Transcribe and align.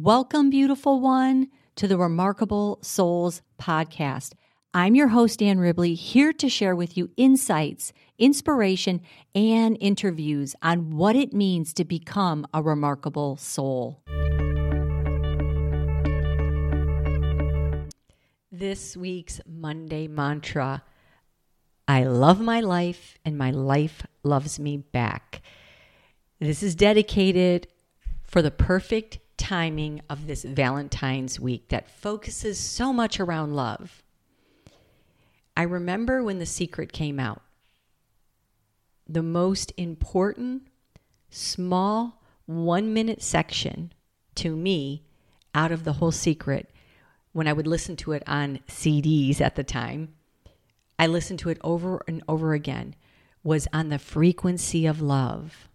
Welcome, 0.00 0.48
beautiful 0.48 1.00
one, 1.00 1.48
to 1.74 1.88
the 1.88 1.98
Remarkable 1.98 2.78
Souls 2.82 3.42
podcast. 3.60 4.34
I'm 4.72 4.94
your 4.94 5.08
host, 5.08 5.42
Ann 5.42 5.58
Ribley, 5.58 5.94
here 5.94 6.32
to 6.34 6.48
share 6.48 6.76
with 6.76 6.96
you 6.96 7.10
insights, 7.16 7.92
inspiration, 8.16 9.00
and 9.34 9.76
interviews 9.80 10.54
on 10.62 10.96
what 10.96 11.16
it 11.16 11.32
means 11.32 11.72
to 11.72 11.84
become 11.84 12.46
a 12.54 12.62
remarkable 12.62 13.36
soul. 13.38 14.00
This 18.52 18.96
week's 18.96 19.40
Monday 19.48 20.06
mantra 20.06 20.84
I 21.88 22.04
love 22.04 22.40
my 22.40 22.60
life, 22.60 23.18
and 23.24 23.36
my 23.36 23.50
life 23.50 24.06
loves 24.22 24.60
me 24.60 24.76
back. 24.76 25.42
This 26.38 26.62
is 26.62 26.76
dedicated 26.76 27.66
for 28.22 28.42
the 28.42 28.52
perfect 28.52 29.18
timing 29.38 30.02
of 30.10 30.26
this 30.26 30.42
Valentine's 30.42 31.40
week 31.40 31.68
that 31.68 31.88
focuses 31.88 32.58
so 32.58 32.92
much 32.92 33.18
around 33.18 33.56
love. 33.56 34.02
I 35.56 35.62
remember 35.62 36.22
when 36.22 36.38
The 36.38 36.46
Secret 36.46 36.92
came 36.92 37.18
out. 37.18 37.42
The 39.08 39.22
most 39.22 39.72
important, 39.78 40.68
small, 41.30 42.22
one 42.44 42.92
minute 42.92 43.22
section 43.22 43.92
to 44.34 44.54
me 44.54 45.04
out 45.54 45.72
of 45.72 45.84
the 45.84 45.94
whole 45.94 46.12
secret 46.12 46.70
when 47.32 47.46
I 47.46 47.52
would 47.52 47.66
listen 47.66 47.96
to 47.96 48.12
it 48.12 48.22
on 48.26 48.60
CDs 48.68 49.40
at 49.40 49.54
the 49.54 49.64
time, 49.64 50.14
I 50.98 51.06
listened 51.06 51.38
to 51.40 51.50
it 51.50 51.58
over 51.62 52.02
and 52.08 52.22
over 52.28 52.52
again, 52.52 52.94
was 53.42 53.68
on 53.72 53.88
the 53.88 53.98
frequency 53.98 54.86
of 54.86 55.00
love. 55.00 55.67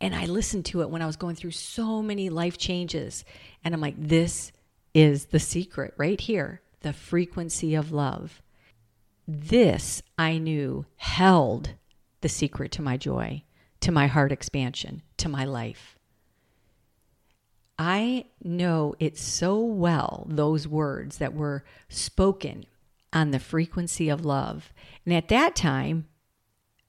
And 0.00 0.14
I 0.14 0.26
listened 0.26 0.64
to 0.66 0.82
it 0.82 0.90
when 0.90 1.02
I 1.02 1.06
was 1.06 1.16
going 1.16 1.34
through 1.34 1.50
so 1.50 2.02
many 2.02 2.30
life 2.30 2.56
changes. 2.56 3.24
And 3.64 3.74
I'm 3.74 3.80
like, 3.80 3.96
this 3.98 4.52
is 4.94 5.26
the 5.26 5.40
secret 5.40 5.94
right 5.96 6.20
here 6.20 6.60
the 6.80 6.92
frequency 6.92 7.74
of 7.74 7.90
love. 7.90 8.40
This 9.26 10.00
I 10.16 10.38
knew 10.38 10.86
held 10.96 11.74
the 12.20 12.28
secret 12.28 12.70
to 12.72 12.82
my 12.82 12.96
joy, 12.96 13.42
to 13.80 13.90
my 13.90 14.06
heart 14.06 14.30
expansion, 14.30 15.02
to 15.16 15.28
my 15.28 15.44
life. 15.44 15.98
I 17.78 18.26
know 18.42 18.94
it 18.98 19.18
so 19.18 19.58
well, 19.60 20.26
those 20.28 20.66
words 20.66 21.18
that 21.18 21.34
were 21.34 21.64
spoken 21.88 22.64
on 23.12 23.30
the 23.30 23.38
frequency 23.38 24.08
of 24.08 24.24
love. 24.24 24.72
And 25.04 25.14
at 25.14 25.28
that 25.28 25.54
time, 25.54 26.06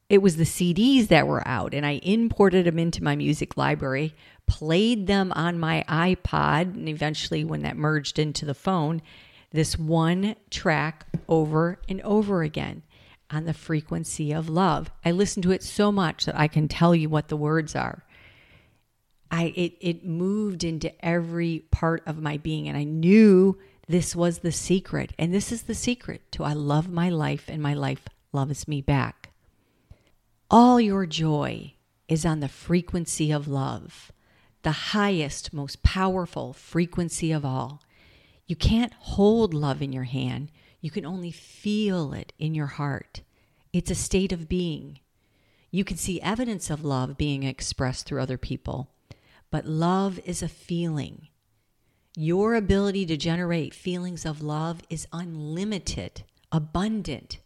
it 0.10 0.24
was 0.24 0.38
the 0.38 0.44
CDs 0.44 1.08
that 1.08 1.28
were 1.28 1.48
out, 1.48 1.76
and 1.76 1.86
I 1.86 2.00
imported 2.04 2.66
them 2.66 2.80
into 2.80 3.04
my 3.04 3.16
music 3.16 3.56
library, 3.58 4.16
played 4.48 5.06
them 5.06 5.32
on 5.36 5.60
my 5.60 5.86
iPod, 5.88 6.74
and 6.74 6.90
eventually, 6.90 7.44
when 7.44 7.62
that 7.62 7.78
merged 7.78 8.18
into 8.18 8.44
the 8.44 8.56
phone, 8.56 9.04
this 9.52 9.78
one 9.78 10.36
track 10.50 11.06
over 11.28 11.80
and 11.88 12.02
over 12.02 12.42
again 12.42 12.82
on 13.30 13.46
the 13.46 13.54
frequency 13.54 14.32
of 14.32 14.50
love. 14.50 14.90
I 15.06 15.12
listened 15.12 15.44
to 15.44 15.52
it 15.52 15.64
so 15.64 15.92
much 15.92 16.26
that 16.26 16.38
I 16.38 16.48
can 16.48 16.68
tell 16.68 16.96
you 16.96 17.10
what 17.10 17.28
the 17.28 17.38
words 17.38 17.76
are. 17.76 18.04
I 19.32 19.54
it 19.56 19.74
it 19.80 20.06
moved 20.06 20.64
into 20.64 20.94
every 21.06 21.66
part 21.72 22.02
of 22.08 22.22
my 22.22 22.38
being 22.38 22.68
and 22.68 22.76
I 22.76 22.84
knew 22.84 23.60
this 23.88 24.16
was 24.16 24.40
the 24.40 24.52
secret 24.52 25.14
and 25.20 25.32
this 25.32 25.52
is 25.52 25.64
the 25.64 25.76
secret 25.76 26.24
to 26.32 26.44
I 26.44 26.54
love 26.54 26.90
my 26.90 27.10
life 27.10 27.46
and 27.48 27.62
my 27.62 27.76
life 27.76 28.08
loves 28.34 28.68
me 28.68 28.82
back. 28.82 29.19
All 30.52 30.82
your 30.82 31.06
joy 31.06 31.76
is 32.08 32.26
on 32.26 32.40
the 32.40 32.48
frequency 32.48 33.32
of 33.32 33.48
love, 33.48 34.12
the 34.64 34.72
highest, 34.72 35.54
most 35.54 35.84
powerful 35.84 36.54
frequency 36.54 37.32
of 37.32 37.46
all. 37.46 37.84
You 38.48 38.56
can't 38.56 38.94
hold 38.94 39.54
love 39.54 39.80
in 39.84 39.94
your 39.94 40.06
hand, 40.06 40.50
you 40.82 40.90
can 40.90 41.06
only 41.06 41.30
feel 41.30 42.14
it 42.14 42.34
in 42.40 42.56
your 42.56 42.66
heart. 42.66 43.22
It's 43.74 43.92
a 43.92 43.96
state 43.96 44.32
of 44.32 44.50
being. 44.50 45.00
You 45.70 45.84
can 45.84 45.98
see 45.98 46.20
evidence 46.22 46.72
of 46.72 46.84
love 46.84 47.16
being 47.16 47.44
expressed 47.44 48.08
through 48.08 48.22
other 48.22 48.40
people, 48.40 48.90
but 49.52 49.68
love 49.68 50.20
is 50.26 50.42
a 50.42 50.48
feeling. 50.48 51.28
Your 52.18 52.56
ability 52.56 53.06
to 53.06 53.18
generate 53.18 53.76
feelings 53.76 54.26
of 54.26 54.42
love 54.42 54.82
is 54.90 55.06
unlimited, 55.14 56.24
abundant, 56.52 57.38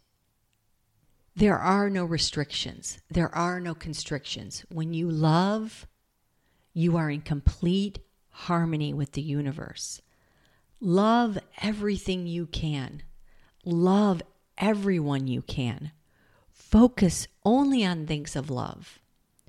there 1.36 1.58
are 1.58 1.90
no 1.90 2.04
restrictions, 2.04 2.98
there 3.10 3.34
are 3.34 3.60
no 3.60 3.74
constrictions. 3.74 4.64
When 4.70 4.94
you 4.94 5.10
love, 5.10 5.86
you 6.72 6.96
are 6.96 7.10
in 7.10 7.22
complete 7.22 7.98
harmony 8.30 8.92
with 8.92 9.12
the 9.12 9.22
universe. 9.22 10.00
Love 10.80 11.38
everything 11.60 12.26
you 12.26 12.46
can, 12.46 13.02
love 13.64 14.22
everyone 14.58 15.26
you 15.26 15.42
can. 15.42 15.92
Focus 16.52 17.26
only 17.44 17.84
on 17.84 18.06
things 18.06 18.36
of 18.36 18.50
love. 18.50 19.00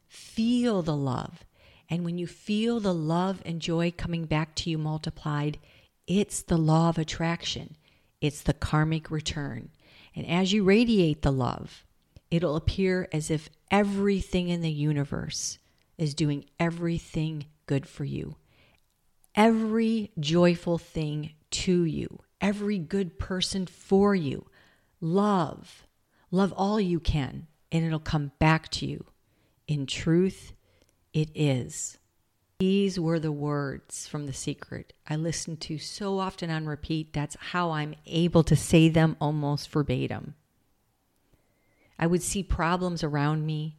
Feel 0.07 0.81
the 0.81 0.95
love. 0.95 1.45
And 1.89 2.03
when 2.03 2.17
you 2.17 2.25
feel 2.25 2.79
the 2.79 2.93
love 2.93 3.41
and 3.45 3.61
joy 3.61 3.93
coming 3.95 4.25
back 4.25 4.55
to 4.55 4.69
you 4.69 4.77
multiplied, 4.77 5.59
it's 6.07 6.41
the 6.41 6.57
law 6.57 6.89
of 6.89 6.97
attraction. 6.97 7.77
It's 8.21 8.41
the 8.41 8.53
karmic 8.53 9.11
return. 9.11 9.69
And 10.15 10.25
as 10.27 10.53
you 10.53 10.63
radiate 10.63 11.21
the 11.21 11.31
love, 11.31 11.85
it'll 12.31 12.55
appear 12.55 13.07
as 13.11 13.29
if 13.29 13.49
everything 13.69 14.49
in 14.49 14.61
the 14.61 14.71
universe 14.71 15.59
is 15.97 16.13
doing 16.13 16.45
everything 16.59 17.45
good 17.65 17.87
for 17.87 18.05
you. 18.05 18.35
Every 19.35 20.11
joyful 20.19 20.77
thing 20.77 21.33
to 21.51 21.83
you, 21.83 22.19
every 22.39 22.79
good 22.79 23.19
person 23.19 23.65
for 23.65 24.15
you. 24.15 24.47
Love, 25.01 25.85
love 26.31 26.53
all 26.53 26.79
you 26.79 26.99
can, 26.99 27.47
and 27.71 27.83
it'll 27.83 27.99
come 27.99 28.31
back 28.39 28.69
to 28.69 28.85
you. 28.85 29.05
In 29.67 29.85
truth, 29.85 30.53
it 31.13 31.29
is. 31.35 31.97
These 32.59 32.97
were 32.97 33.19
the 33.19 33.33
words 33.33 34.07
from 34.07 34.27
The 34.27 34.33
Secret 34.33 34.93
I 35.09 35.17
listened 35.17 35.59
to 35.61 35.77
so 35.77 36.19
often 36.19 36.49
on 36.49 36.65
repeat. 36.65 37.11
That's 37.11 37.35
how 37.51 37.71
I'm 37.71 37.95
able 38.05 38.43
to 38.43 38.55
say 38.55 38.87
them 38.87 39.17
almost 39.19 39.69
verbatim. 39.69 40.35
I 41.99 42.07
would 42.07 42.23
see 42.23 42.43
problems 42.43 43.03
around 43.03 43.45
me 43.45 43.75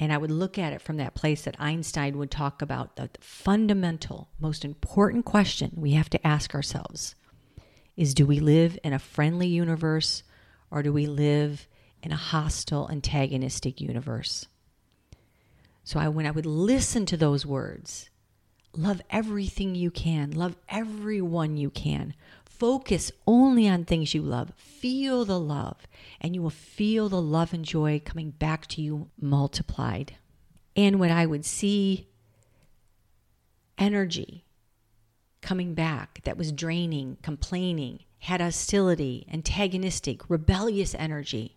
and 0.00 0.12
I 0.12 0.18
would 0.18 0.32
look 0.32 0.58
at 0.58 0.72
it 0.72 0.82
from 0.82 0.96
that 0.96 1.14
place 1.14 1.42
that 1.42 1.60
Einstein 1.60 2.18
would 2.18 2.30
talk 2.30 2.60
about 2.60 2.96
the 2.96 3.08
fundamental, 3.20 4.30
most 4.40 4.64
important 4.64 5.24
question 5.24 5.70
we 5.76 5.92
have 5.92 6.10
to 6.10 6.26
ask 6.26 6.56
ourselves 6.56 7.14
is 7.96 8.14
do 8.14 8.26
we 8.26 8.40
live 8.40 8.78
in 8.82 8.92
a 8.92 8.98
friendly 8.98 9.46
universe 9.46 10.24
or 10.72 10.82
do 10.82 10.92
we 10.92 11.06
live 11.06 11.68
in 12.02 12.10
a 12.10 12.16
hostile, 12.16 12.90
antagonistic 12.90 13.80
universe? 13.80 14.48
So 15.86 16.00
I, 16.00 16.08
when 16.08 16.26
I 16.26 16.32
would 16.32 16.46
listen 16.46 17.06
to 17.06 17.16
those 17.16 17.46
words, 17.46 18.10
love 18.72 19.00
everything 19.08 19.76
you 19.76 19.92
can, 19.92 20.32
love 20.32 20.56
everyone 20.68 21.56
you 21.56 21.70
can, 21.70 22.14
focus 22.44 23.12
only 23.24 23.68
on 23.68 23.84
things 23.84 24.12
you 24.12 24.20
love, 24.20 24.52
feel 24.56 25.24
the 25.24 25.38
love, 25.38 25.86
and 26.20 26.34
you 26.34 26.42
will 26.42 26.50
feel 26.50 27.08
the 27.08 27.22
love 27.22 27.54
and 27.54 27.64
joy 27.64 28.02
coming 28.04 28.30
back 28.30 28.66
to 28.66 28.82
you 28.82 29.10
multiplied. 29.20 30.16
And 30.74 30.98
when 30.98 31.12
I 31.12 31.24
would 31.24 31.44
see 31.44 32.08
energy 33.78 34.44
coming 35.40 35.72
back 35.74 36.20
that 36.24 36.36
was 36.36 36.50
draining, 36.50 37.16
complaining, 37.22 38.00
had 38.18 38.40
hostility, 38.40 39.24
antagonistic, 39.32 40.28
rebellious 40.28 40.96
energy, 40.96 41.56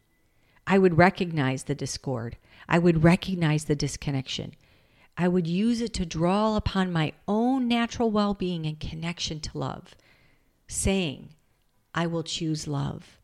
I 0.69 0.77
would 0.77 0.99
recognize 0.99 1.63
the 1.63 1.73
discord. 1.73 2.37
I 2.69 2.77
would 2.77 3.03
recognize 3.03 3.65
the 3.65 3.75
disconnection. 3.75 4.53
I 5.17 5.27
would 5.27 5.47
use 5.47 5.81
it 5.81 5.95
to 5.95 6.05
draw 6.05 6.55
upon 6.55 6.93
my 6.93 7.13
own 7.27 7.67
natural 7.67 8.11
well 8.11 8.35
being 8.35 8.67
and 8.67 8.79
connection 8.79 9.39
to 9.39 9.57
love, 9.57 9.95
saying, 10.67 11.29
I 11.95 12.05
will 12.05 12.21
choose 12.21 12.67
love. 12.67 13.17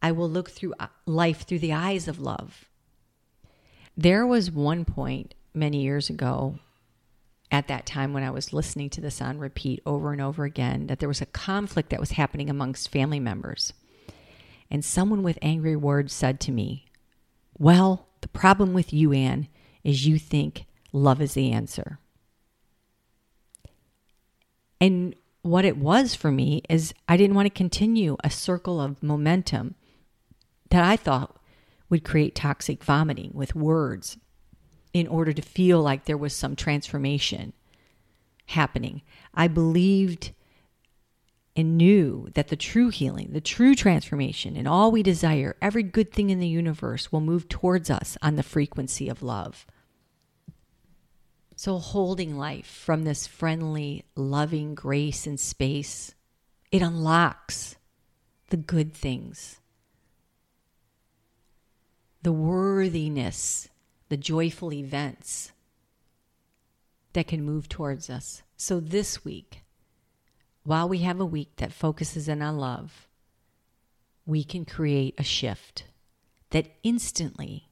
I 0.00 0.10
will 0.10 0.30
look 0.30 0.50
through 0.50 0.72
uh, 0.80 0.86
life 1.04 1.42
through 1.42 1.58
the 1.58 1.74
eyes 1.74 2.08
of 2.08 2.18
love. 2.18 2.64
There 3.94 4.26
was 4.26 4.50
one 4.50 4.86
point 4.86 5.34
many 5.52 5.82
years 5.82 6.08
ago 6.08 6.58
at 7.50 7.68
that 7.68 7.84
time 7.84 8.14
when 8.14 8.22
I 8.22 8.30
was 8.30 8.54
listening 8.54 8.88
to 8.90 9.02
this 9.02 9.20
on 9.20 9.38
repeat 9.38 9.82
over 9.84 10.12
and 10.12 10.22
over 10.22 10.44
again 10.44 10.86
that 10.86 11.00
there 11.00 11.08
was 11.08 11.20
a 11.20 11.26
conflict 11.26 11.90
that 11.90 12.00
was 12.00 12.12
happening 12.12 12.48
amongst 12.48 12.90
family 12.90 13.20
members. 13.20 13.74
And 14.70 14.84
someone 14.84 15.22
with 15.22 15.38
angry 15.42 15.76
words 15.76 16.12
said 16.12 16.40
to 16.40 16.52
me, 16.52 16.86
Well, 17.58 18.08
the 18.20 18.28
problem 18.28 18.72
with 18.72 18.92
you, 18.92 19.12
Anne, 19.12 19.48
is 19.84 20.06
you 20.06 20.18
think 20.18 20.66
love 20.92 21.20
is 21.20 21.34
the 21.34 21.52
answer. 21.52 21.98
And 24.80 25.14
what 25.42 25.64
it 25.64 25.76
was 25.76 26.14
for 26.14 26.32
me 26.32 26.62
is 26.68 26.92
I 27.08 27.16
didn't 27.16 27.36
want 27.36 27.46
to 27.46 27.50
continue 27.50 28.16
a 28.24 28.30
circle 28.30 28.80
of 28.80 29.02
momentum 29.02 29.74
that 30.70 30.84
I 30.84 30.96
thought 30.96 31.38
would 31.88 32.04
create 32.04 32.34
toxic 32.34 32.82
vomiting 32.82 33.30
with 33.32 33.54
words 33.54 34.18
in 34.92 35.06
order 35.06 35.32
to 35.32 35.42
feel 35.42 35.80
like 35.80 36.04
there 36.04 36.16
was 36.16 36.34
some 36.34 36.56
transformation. 36.56 37.52
happening. 38.50 39.02
I 39.34 39.48
believed 39.48 40.32
and 41.56 41.78
knew 41.78 42.28
that 42.34 42.48
the 42.48 42.56
true 42.56 42.90
healing, 42.90 43.30
the 43.32 43.40
true 43.40 43.74
transformation, 43.74 44.56
and 44.56 44.68
all 44.68 44.92
we 44.92 45.02
desire, 45.02 45.56
every 45.62 45.82
good 45.82 46.12
thing 46.12 46.28
in 46.28 46.38
the 46.38 46.46
universe 46.46 47.10
will 47.10 47.22
move 47.22 47.48
towards 47.48 47.88
us 47.88 48.18
on 48.20 48.36
the 48.36 48.42
frequency 48.42 49.08
of 49.08 49.22
love. 49.22 49.66
So, 51.56 51.78
holding 51.78 52.36
life 52.36 52.66
from 52.66 53.04
this 53.04 53.26
friendly, 53.26 54.04
loving 54.14 54.74
grace 54.74 55.26
and 55.26 55.40
space, 55.40 56.14
it 56.70 56.82
unlocks 56.82 57.76
the 58.50 58.58
good 58.58 58.92
things, 58.92 59.58
the 62.22 62.32
worthiness, 62.32 63.70
the 64.10 64.18
joyful 64.18 64.74
events 64.74 65.52
that 67.14 67.26
can 67.26 67.42
move 67.42 67.70
towards 67.70 68.10
us. 68.10 68.42
So, 68.58 68.78
this 68.78 69.24
week, 69.24 69.62
while 70.66 70.88
we 70.88 70.98
have 70.98 71.20
a 71.20 71.24
week 71.24 71.52
that 71.56 71.72
focuses 71.72 72.28
in 72.28 72.42
on 72.42 72.58
love, 72.58 73.06
we 74.26 74.42
can 74.42 74.64
create 74.64 75.14
a 75.16 75.22
shift 75.22 75.84
that 76.50 76.66
instantly 76.82 77.68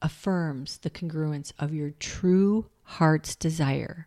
affirms 0.00 0.78
the 0.78 0.90
congruence 0.90 1.52
of 1.58 1.74
your 1.74 1.90
true 1.90 2.66
heart's 2.84 3.34
desire 3.34 4.06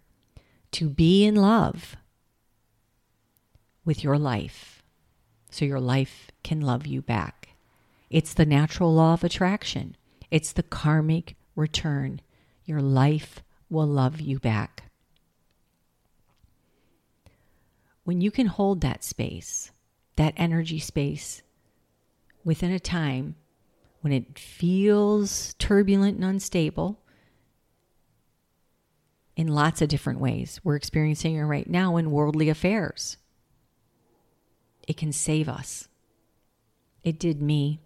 to 0.71 0.89
be 0.89 1.25
in 1.25 1.35
love 1.35 1.97
with 3.83 4.01
your 4.01 4.17
life 4.17 4.81
so 5.51 5.65
your 5.65 5.81
life 5.81 6.31
can 6.43 6.61
love 6.61 6.87
you 6.87 7.01
back. 7.01 7.49
It's 8.09 8.33
the 8.33 8.45
natural 8.45 8.93
law 8.93 9.13
of 9.13 9.25
attraction, 9.25 9.97
it's 10.31 10.53
the 10.53 10.63
karmic 10.63 11.35
return. 11.57 12.21
Your 12.63 12.81
life 12.81 13.43
will 13.69 13.87
love 13.87 14.21
you 14.21 14.39
back. 14.39 14.88
When 18.03 18.21
you 18.21 18.31
can 18.31 18.47
hold 18.47 18.81
that 18.81 19.03
space, 19.03 19.71
that 20.15 20.33
energy 20.37 20.79
space, 20.79 21.41
within 22.43 22.71
a 22.71 22.79
time 22.79 23.35
when 24.01 24.13
it 24.13 24.39
feels 24.39 25.53
turbulent 25.59 26.15
and 26.15 26.25
unstable 26.25 26.99
in 29.35 29.47
lots 29.47 29.81
of 29.81 29.89
different 29.89 30.19
ways. 30.19 30.59
We're 30.63 30.75
experiencing 30.75 31.35
it 31.35 31.43
right 31.43 31.69
now 31.69 31.97
in 31.97 32.11
worldly 32.11 32.49
affairs. 32.49 33.17
It 34.87 34.97
can 34.97 35.11
save 35.11 35.47
us. 35.47 35.87
It 37.03 37.19
did 37.19 37.41
me. 37.41 37.79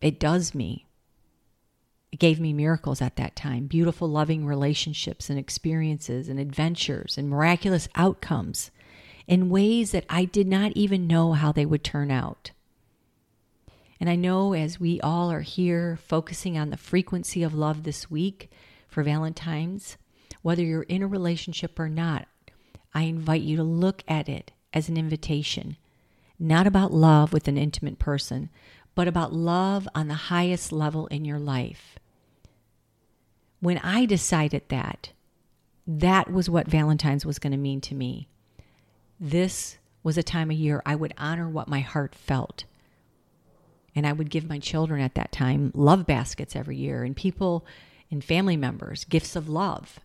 It 0.00 0.18
does 0.18 0.54
me. 0.54 0.86
It 2.10 2.18
gave 2.18 2.40
me 2.40 2.52
miracles 2.52 3.00
at 3.00 3.16
that 3.16 3.34
time 3.34 3.66
beautiful, 3.66 4.08
loving 4.08 4.44
relationships 4.44 5.30
and 5.30 5.38
experiences 5.38 6.28
and 6.28 6.38
adventures 6.38 7.16
and 7.16 7.30
miraculous 7.30 7.88
outcomes 7.94 8.70
in 9.26 9.50
ways 9.50 9.92
that 9.92 10.06
I 10.08 10.24
did 10.24 10.46
not 10.46 10.72
even 10.72 11.06
know 11.06 11.32
how 11.32 11.52
they 11.52 11.66
would 11.66 11.84
turn 11.84 12.10
out. 12.10 12.50
And 14.00 14.10
I 14.10 14.16
know 14.16 14.52
as 14.52 14.80
we 14.80 15.00
all 15.00 15.30
are 15.30 15.42
here 15.42 15.96
focusing 16.08 16.58
on 16.58 16.70
the 16.70 16.76
frequency 16.76 17.42
of 17.42 17.54
love 17.54 17.84
this 17.84 18.10
week 18.10 18.50
for 18.88 19.04
Valentine's, 19.04 19.96
whether 20.42 20.62
you're 20.64 20.82
in 20.82 21.02
a 21.02 21.06
relationship 21.06 21.78
or 21.78 21.88
not, 21.88 22.26
I 22.92 23.02
invite 23.02 23.42
you 23.42 23.56
to 23.56 23.62
look 23.62 24.02
at 24.08 24.28
it 24.28 24.50
as 24.72 24.88
an 24.88 24.96
invitation, 24.96 25.76
not 26.38 26.66
about 26.66 26.92
love 26.92 27.32
with 27.32 27.46
an 27.46 27.56
intimate 27.56 27.98
person, 27.98 28.50
but 28.94 29.08
about 29.08 29.32
love 29.32 29.88
on 29.94 30.08
the 30.08 30.14
highest 30.14 30.72
level 30.72 31.06
in 31.06 31.24
your 31.24 31.38
life. 31.38 31.96
When 33.60 33.78
I 33.78 34.06
decided 34.06 34.62
that, 34.68 35.12
that 35.86 36.32
was 36.32 36.50
what 36.50 36.66
Valentine's 36.66 37.24
was 37.24 37.38
going 37.38 37.52
to 37.52 37.56
mean 37.56 37.80
to 37.82 37.94
me. 37.94 38.28
This 39.24 39.78
was 40.02 40.18
a 40.18 40.22
time 40.24 40.50
of 40.50 40.56
year 40.56 40.82
I 40.84 40.96
would 40.96 41.14
honor 41.16 41.48
what 41.48 41.68
my 41.68 41.78
heart 41.78 42.12
felt. 42.12 42.64
And 43.94 44.04
I 44.04 44.12
would 44.12 44.30
give 44.30 44.48
my 44.48 44.58
children 44.58 45.00
at 45.00 45.14
that 45.14 45.30
time 45.30 45.70
love 45.76 46.06
baskets 46.06 46.56
every 46.56 46.76
year 46.76 47.04
and 47.04 47.14
people 47.14 47.64
and 48.10 48.24
family 48.24 48.56
members 48.56 49.04
gifts 49.04 49.36
of 49.36 49.48
love. 49.48 50.00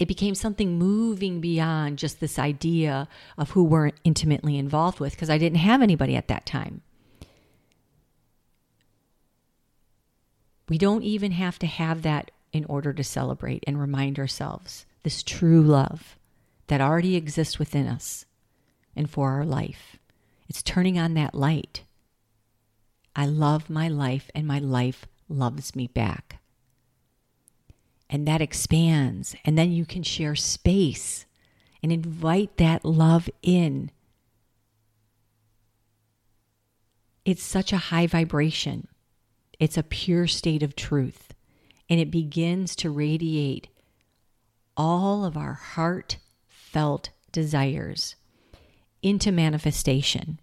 It 0.00 0.08
became 0.08 0.34
something 0.34 0.78
moving 0.78 1.42
beyond 1.42 1.98
just 1.98 2.18
this 2.18 2.38
idea 2.38 3.08
of 3.36 3.50
who 3.50 3.62
we're 3.62 3.90
intimately 4.04 4.56
involved 4.56 4.98
with 4.98 5.12
because 5.12 5.28
I 5.28 5.36
didn't 5.36 5.58
have 5.58 5.82
anybody 5.82 6.16
at 6.16 6.28
that 6.28 6.46
time. 6.46 6.80
We 10.70 10.78
don't 10.78 11.02
even 11.02 11.32
have 11.32 11.58
to 11.58 11.66
have 11.66 12.00
that 12.02 12.30
in 12.54 12.64
order 12.64 12.94
to 12.94 13.04
celebrate 13.04 13.64
and 13.66 13.78
remind 13.78 14.18
ourselves 14.18 14.86
this 15.02 15.22
true 15.22 15.60
love 15.60 16.16
that 16.68 16.80
already 16.80 17.16
exists 17.16 17.58
within 17.58 17.86
us 17.86 18.24
and 18.94 19.08
for 19.08 19.30
our 19.30 19.44
life. 19.44 19.96
It's 20.48 20.62
turning 20.62 20.98
on 20.98 21.14
that 21.14 21.34
light 21.34 21.82
I 23.18 23.24
love 23.24 23.70
my 23.70 23.88
life 23.88 24.30
and 24.34 24.46
my 24.46 24.58
life 24.58 25.06
loves 25.26 25.74
me 25.74 25.86
back. 25.86 26.38
And 28.10 28.28
that 28.28 28.42
expands. 28.42 29.34
And 29.44 29.56
then 29.56 29.72
you 29.72 29.86
can 29.86 30.02
share 30.02 30.36
space 30.36 31.24
and 31.82 31.90
invite 31.90 32.58
that 32.58 32.84
love 32.84 33.30
in. 33.42 33.90
It's 37.24 37.42
such 37.42 37.72
a 37.72 37.78
high 37.78 38.06
vibration. 38.06 38.86
It's 39.58 39.78
a 39.78 39.82
pure 39.82 40.26
state 40.26 40.62
of 40.62 40.76
truth. 40.76 41.32
And 41.88 41.98
it 41.98 42.10
begins 42.10 42.76
to 42.76 42.90
radiate 42.90 43.68
all 44.76 45.24
of 45.24 45.38
our 45.38 45.54
heartfelt 46.76 47.08
desires 47.32 48.16
into 49.02 49.32
manifestation 49.32 50.38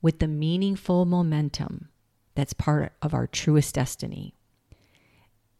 with 0.00 0.20
the 0.20 0.28
meaningful 0.28 1.04
momentum 1.04 1.88
that's 2.36 2.52
part 2.52 2.92
of 3.02 3.12
our 3.12 3.26
truest 3.26 3.74
destiny. 3.74 4.36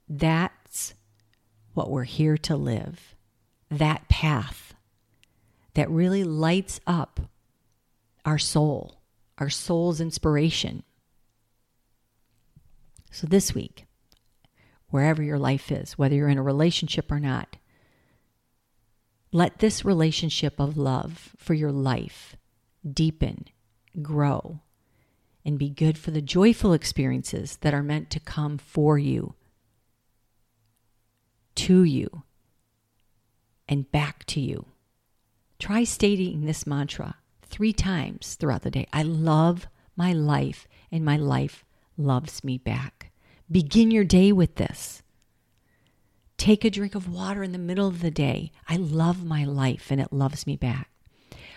That's 0.09 0.95
what 1.73 1.91
we're 1.91 2.05
here 2.05 2.39
to 2.39 2.55
live. 2.55 3.17
That 3.71 4.09
path 4.09 4.75
that 5.75 5.91
really 5.91 6.23
lights 6.23 6.79
up 6.87 7.19
our 8.25 8.39
soul, 8.39 9.01
our 9.39 9.51
soul's 9.51 10.01
inspiration. 10.01 10.85
So 13.11 13.27
this 13.27 13.53
week, 13.53 13.87
wherever 14.91 15.25
your 15.25 15.41
life 15.41 15.73
is, 15.73 15.99
whether 15.99 16.15
you're 16.15 16.29
in 16.29 16.39
a 16.39 16.43
relationship 16.43 17.11
or 17.11 17.19
not, 17.19 17.57
let 19.35 19.59
this 19.59 19.85
relationship 19.85 20.61
of 20.61 20.77
love 20.77 21.35
for 21.37 21.55
your 21.55 21.73
life 21.73 22.37
deepen, 22.89 23.47
grow, 24.01 24.61
and 25.45 25.59
be 25.59 25.69
good 25.69 25.99
for 25.99 26.13
the 26.13 26.23
joyful 26.23 26.73
experiences 26.73 27.59
that 27.63 27.75
are 27.75 27.83
meant 27.83 28.11
to 28.11 28.21
come 28.21 28.57
for 28.59 28.97
you, 28.97 29.35
to 31.57 31.83
you, 31.83 32.23
and 33.69 33.91
back 33.91 34.25
to 34.25 34.41
you. 34.41 34.67
Try 35.59 35.83
stating 35.83 36.45
this 36.45 36.65
mantra 36.65 37.17
three 37.43 37.73
times 37.73 38.37
throughout 38.37 38.63
the 38.63 38.71
day. 38.71 38.87
I 38.93 39.03
love 39.03 39.67
my 39.97 40.13
life, 40.13 40.69
and 40.93 41.05
my 41.05 41.17
life 41.17 41.65
loves 41.97 42.45
me 42.45 42.57
back. 42.57 43.11
Begin 43.51 43.91
your 43.91 44.05
day 44.05 44.31
with 44.31 44.55
this. 44.55 45.03
Take 46.37 46.65
a 46.65 46.71
drink 46.71 46.95
of 46.95 47.09
water 47.09 47.43
in 47.43 47.53
the 47.53 47.59
middle 47.59 47.87
of 47.87 48.01
the 48.01 48.11
day. 48.11 48.53
I 48.69 48.77
love 48.77 49.25
my 49.25 49.45
life, 49.45 49.91
and 49.91 50.01
it 50.01 50.13
loves 50.13 50.47
me 50.47 50.57
back. 50.57 50.91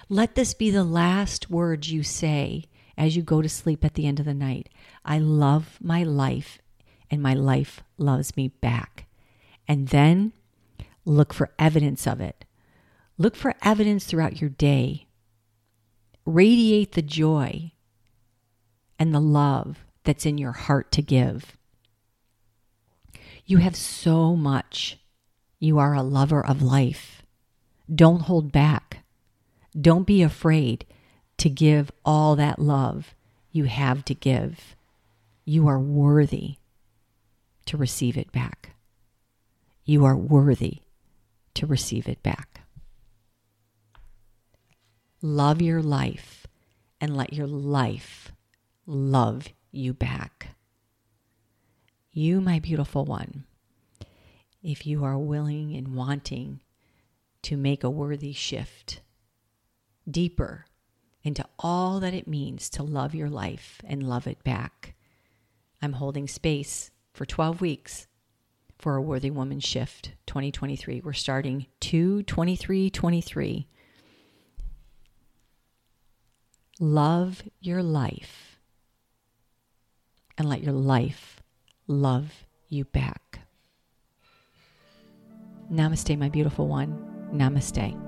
Let 0.09 0.35
this 0.35 0.53
be 0.53 0.71
the 0.71 0.83
last 0.83 1.49
words 1.49 1.91
you 1.91 2.03
say 2.03 2.65
as 2.97 3.15
you 3.15 3.21
go 3.21 3.41
to 3.41 3.49
sleep 3.49 3.83
at 3.83 3.95
the 3.95 4.07
end 4.07 4.19
of 4.19 4.25
the 4.25 4.33
night. 4.33 4.69
I 5.03 5.19
love 5.19 5.77
my 5.81 6.03
life 6.03 6.59
and 7.11 7.21
my 7.21 7.33
life 7.33 7.83
loves 7.97 8.35
me 8.35 8.47
back. 8.47 9.05
And 9.67 9.89
then 9.89 10.33
look 11.05 11.33
for 11.33 11.51
evidence 11.59 12.07
of 12.07 12.21
it. 12.21 12.45
Look 13.17 13.35
for 13.35 13.55
evidence 13.63 14.05
throughout 14.05 14.41
your 14.41 14.49
day. 14.49 15.07
Radiate 16.25 16.93
the 16.93 17.01
joy 17.01 17.71
and 18.99 19.13
the 19.13 19.19
love 19.19 19.85
that's 20.03 20.25
in 20.25 20.37
your 20.37 20.51
heart 20.53 20.91
to 20.93 21.01
give. 21.01 21.56
You 23.47 23.57
have 23.59 23.77
so 23.77 24.35
much. 24.35 24.99
You 25.57 25.79
are 25.79 25.93
a 25.93 26.03
lover 26.03 26.45
of 26.45 26.61
life. 26.61 27.23
Don't 27.93 28.23
hold 28.23 28.51
back. 28.51 29.05
Don't 29.79 30.05
be 30.05 30.21
afraid 30.21 30.85
to 31.37 31.49
give 31.49 31.89
all 32.03 32.35
that 32.35 32.59
love 32.59 33.15
you 33.53 33.63
have 33.63 34.03
to 34.05 34.13
give. 34.13 34.75
You 35.45 35.67
are 35.69 35.79
worthy 35.79 36.57
to 37.65 37.77
receive 37.77 38.17
it 38.17 38.31
back. 38.33 38.75
You 39.85 40.03
are 40.03 40.17
worthy 40.17 40.81
to 41.53 41.65
receive 41.65 42.09
it 42.09 42.21
back. 42.21 42.61
Love 45.21 45.61
your 45.61 45.81
life 45.81 46.45
and 46.99 47.15
let 47.15 47.31
your 47.31 47.47
life 47.47 48.33
love 48.85 49.47
you 49.71 49.93
back. 49.93 50.56
You, 52.17 52.41
my 52.41 52.57
beautiful 52.57 53.05
one, 53.05 53.43
if 54.63 54.87
you 54.87 55.03
are 55.03 55.19
willing 55.19 55.75
and 55.75 55.93
wanting 55.93 56.61
to 57.43 57.55
make 57.55 57.83
a 57.83 57.91
worthy 57.91 58.33
shift 58.33 59.01
deeper 60.09 60.65
into 61.23 61.45
all 61.59 61.99
that 61.99 62.15
it 62.15 62.27
means 62.27 62.71
to 62.71 62.81
love 62.81 63.13
your 63.13 63.29
life 63.29 63.81
and 63.85 64.09
love 64.09 64.25
it 64.25 64.43
back. 64.43 64.95
I'm 65.79 65.93
holding 65.93 66.27
space 66.27 66.89
for 67.13 67.23
12 67.23 67.61
weeks 67.61 68.07
for 68.79 68.95
a 68.95 69.01
Worthy 69.01 69.29
Woman 69.29 69.59
Shift 69.59 70.13
2023. 70.25 71.01
We're 71.01 71.13
starting 71.13 71.67
2 71.81 72.23
23 72.23 72.89
23. 72.89 73.67
Love 76.79 77.43
your 77.59 77.83
life 77.83 78.57
and 80.35 80.49
let 80.49 80.63
your 80.63 80.73
life 80.73 81.43
love 81.87 82.45
you 82.69 82.85
back. 82.85 83.39
Namaste, 85.71 86.17
my 86.17 86.29
beautiful 86.29 86.67
one. 86.67 86.97
Namaste. 87.33 88.06